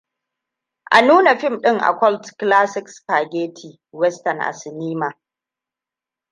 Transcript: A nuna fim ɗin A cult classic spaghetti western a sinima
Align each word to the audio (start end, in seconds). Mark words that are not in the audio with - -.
A 0.95 1.01
nuna 1.01 1.37
fim 1.39 1.55
ɗin 1.61 1.77
A 1.89 1.91
cult 1.99 2.23
classic 2.39 2.87
spaghetti 2.89 3.69
western 3.91 4.39
a 4.49 4.51
sinima 4.59 5.09